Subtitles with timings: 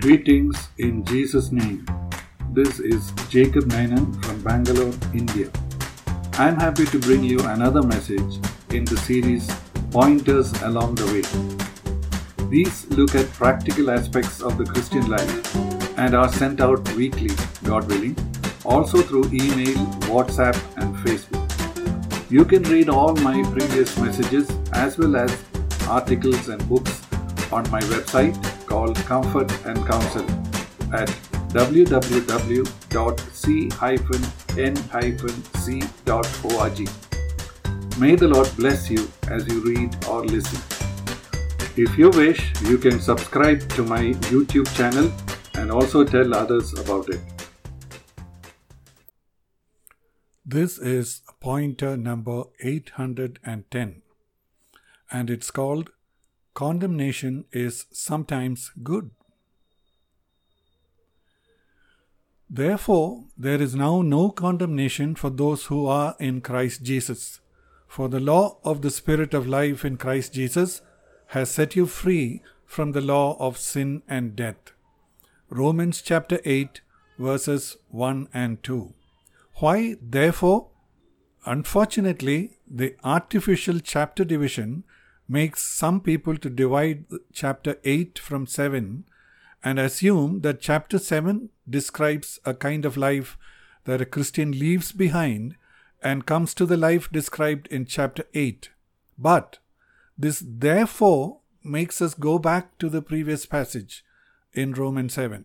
[0.00, 1.84] Greetings in Jesus' name.
[2.52, 5.50] This is Jacob Menon from Bangalore, India.
[6.38, 8.38] I'm happy to bring you another message
[8.70, 9.46] in the series
[9.90, 12.48] Pointers Along the Way.
[12.48, 15.54] These look at practical aspects of the Christian life
[15.98, 18.16] and are sent out weekly, God willing,
[18.64, 19.76] also through email,
[20.08, 22.30] WhatsApp, and Facebook.
[22.30, 25.36] You can read all my previous messages as well as
[25.86, 27.02] articles and books
[27.52, 30.24] on my website called Comfort and Counsel
[30.94, 31.08] at
[31.50, 32.48] www.c-n-c.org.
[37.98, 40.60] May the Lord bless you as you read or listen.
[41.76, 45.10] If you wish, you can subscribe to my YouTube channel
[45.54, 47.20] and also tell others about it.
[50.44, 54.02] This is pointer number 810
[55.10, 55.90] and it's called
[56.60, 59.12] Condemnation is Sometimes Good.
[62.50, 67.40] Therefore, there is now no condemnation for those who are in Christ Jesus.
[67.88, 70.82] For the law of the Spirit of life in Christ Jesus
[71.28, 74.74] has set you free from the law of sin and death.
[75.48, 76.82] Romans chapter 8,
[77.18, 78.92] verses 1 and 2.
[79.60, 80.68] Why, therefore?
[81.46, 84.84] Unfortunately, the artificial chapter division
[85.30, 89.04] makes some people to divide chapter 8 from 7
[89.62, 93.38] and assume that chapter 7 describes a kind of life
[93.84, 95.54] that a Christian leaves behind
[96.02, 98.70] and comes to the life described in chapter 8.
[99.16, 99.58] But
[100.18, 104.04] this therefore makes us go back to the previous passage
[104.52, 105.44] in Romans 7.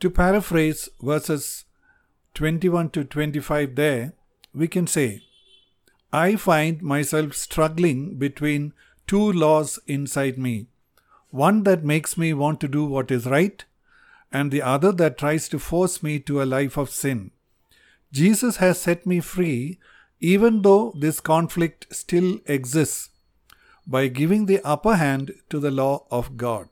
[0.00, 1.66] To paraphrase verses
[2.34, 4.14] 21 to 25 there,
[4.52, 5.22] we can say,
[6.12, 8.72] I find myself struggling between
[9.08, 10.68] two laws inside me
[11.30, 13.64] one that makes me want to do what is right,
[14.32, 17.30] and the other that tries to force me to a life of sin.
[18.12, 19.78] Jesus has set me free,
[20.20, 23.10] even though this conflict still exists,
[23.86, 26.68] by giving the upper hand to the law of God.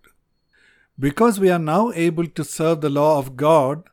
[0.98, 3.84] Because we are now able to serve the law of God,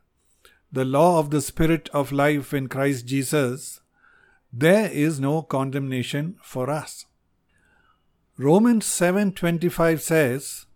[0.72, 3.80] the law of the Spirit of life in Christ Jesus,
[4.52, 7.06] there is no condemnation for us.
[8.36, 10.66] Romans 7:25 says,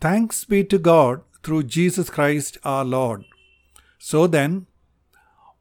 [0.00, 3.24] "Thanks be to God through Jesus Christ our Lord."
[3.98, 4.66] So then,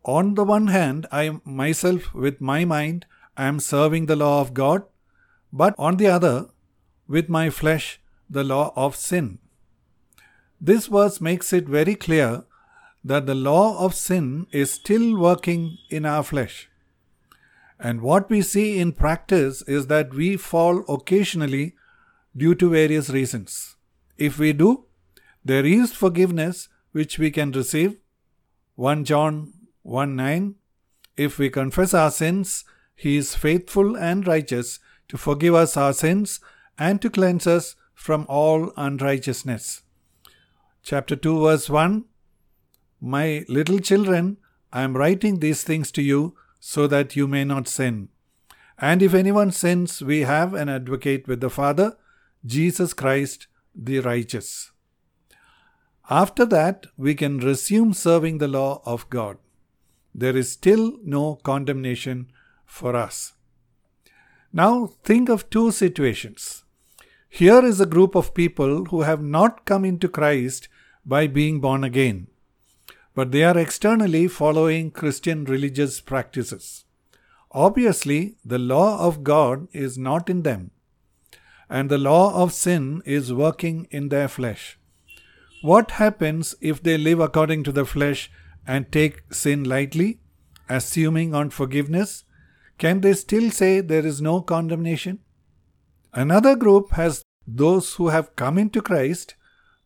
[0.03, 4.53] on the one hand, I myself with my mind I am serving the law of
[4.53, 4.84] God,
[5.52, 6.50] but on the other,
[7.07, 9.40] with my flesh, the law of sin.
[10.59, 12.46] This verse makes it very clear
[13.03, 16.69] that the law of sin is still working in our flesh.
[17.84, 21.74] And what we see in practice is that we fall occasionally
[22.38, 23.75] due to various reasons.
[24.19, 24.86] If we do,
[25.44, 27.97] there is forgiveness which we can receive.
[28.75, 30.56] 1 John 1 9.
[31.18, 32.64] If we confess our sins,
[32.96, 36.40] he is faithful and righteous to forgive us our sins
[36.78, 39.81] and to cleanse us from all unrighteousness.
[40.84, 42.06] Chapter 2, verse 1
[43.00, 44.38] My little children,
[44.72, 48.08] I am writing these things to you so that you may not sin.
[48.78, 51.98] And if anyone sins, we have an advocate with the Father,
[52.46, 54.72] Jesus Christ the righteous.
[56.10, 59.38] After that, we can resume serving the law of God.
[60.14, 62.32] There is still no condemnation
[62.66, 63.34] for us.
[64.54, 66.64] Now, think of two situations.
[67.30, 70.68] Here is a group of people who have not come into Christ
[71.06, 72.28] by being born again
[73.14, 76.86] but they are externally following Christian religious practices.
[77.52, 80.72] Obviously, the law of God is not in them,
[81.70, 84.80] and the law of sin is working in their flesh.
[85.62, 88.32] What happens if they live according to the flesh
[88.66, 90.20] and take sin lightly,
[90.70, 92.24] assuming on forgiveness?
[92.78, 95.20] Can they still say there is no condemnation?
[96.14, 99.36] Another group has those who have come into Christ,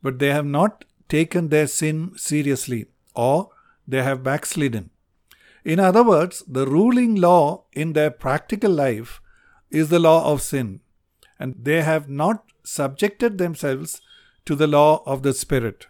[0.03, 2.85] but they have not taken their sin seriously
[3.15, 3.49] or
[3.87, 4.89] they have backslidden.
[5.63, 9.21] In other words, the ruling law in their practical life
[9.71, 10.81] is the law of sin,
[11.39, 14.01] and they have not subjected themselves
[14.45, 15.87] to the law of the Spirit.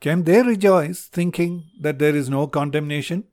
[0.00, 3.24] Can they rejoice thinking that there is no condemnation?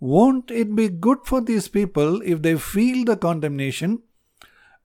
[0.00, 4.02] Won't it be good for these people if they feel the condemnation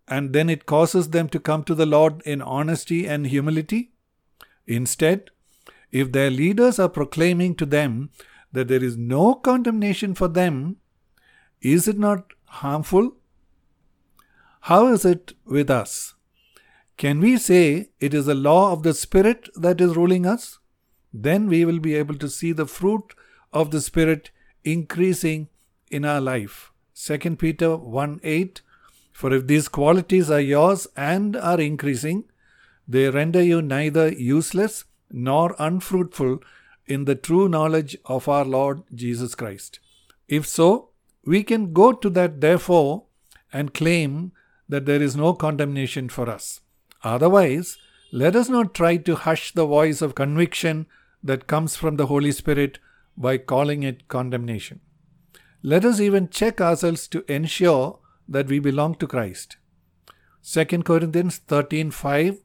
[0.08, 3.92] and then it causes them to come to the Lord in honesty and humility?
[4.68, 5.32] Instead,
[5.92, 8.10] if their leaders are proclaiming to them
[8.52, 10.78] that there is no condemnation for them,
[11.62, 13.16] is it not harmful?
[14.62, 16.16] How is it with us?
[16.98, 20.60] Can we say it is the law of the Spirit that is ruling us?
[21.14, 23.16] Then we will be able to see the fruit
[23.54, 24.32] of the Spirit
[24.64, 25.48] increasing
[25.90, 26.72] in our life.
[26.96, 28.62] 2 Peter 1 8
[29.14, 32.26] For if these qualities are yours and are increasing,
[32.88, 36.40] they render you neither useless nor unfruitful
[36.86, 39.80] in the true knowledge of our Lord Jesus Christ.
[40.28, 40.90] If so,
[41.26, 43.06] we can go to that therefore
[43.52, 44.32] and claim
[44.68, 46.62] that there is no condemnation for us.
[47.04, 47.78] Otherwise,
[48.12, 50.88] let us not try to hush the voice of conviction
[51.24, 52.80] that comes from the Holy Spirit
[53.18, 54.80] by calling it condemnation.
[55.62, 59.58] Let us even check ourselves to ensure that we belong to Christ.
[60.42, 62.40] 2 Corinthians 13:5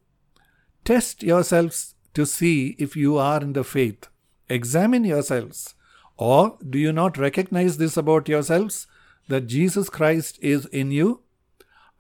[0.85, 4.09] Test yourselves to see if you are in the faith.
[4.49, 5.75] Examine yourselves.
[6.17, 8.87] Or do you not recognize this about yourselves
[9.29, 11.23] that Jesus Christ is in you,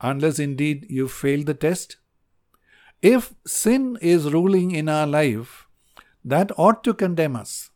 [0.01, 1.97] unless indeed you fail the test?
[3.03, 5.67] If sin is ruling in our life,
[6.25, 7.71] that ought to condemn us.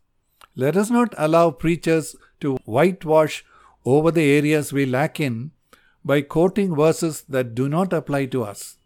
[0.54, 3.44] Let us not allow preachers to whitewash
[3.84, 5.52] over the areas we lack in
[6.04, 8.78] by quoting verses that do not apply to us.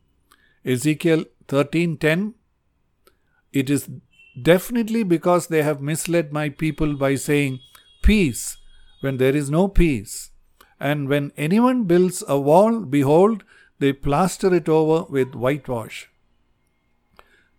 [0.64, 2.34] Ezekiel 13:10
[3.52, 3.88] It is
[4.40, 7.60] definitely because they have misled my people by saying
[8.02, 8.56] peace
[9.00, 10.30] when there is no peace.
[10.80, 13.44] And when anyone builds a wall, behold,
[13.78, 16.08] they plaster it over with whitewash.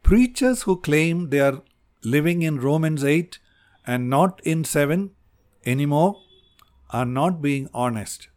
[0.02, 1.62] Preachers who claim they are
[2.04, 3.40] living in Romans 8
[3.86, 5.12] and not in 7
[5.66, 6.22] anymore
[6.90, 8.28] are not being honest.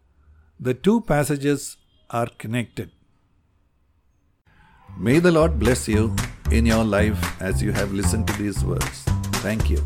[0.58, 1.76] The two passages
[2.10, 2.90] are connected.
[4.96, 6.14] May the Lord bless you
[6.50, 9.02] in your life as you have listened to these words.
[9.42, 9.82] Thank you.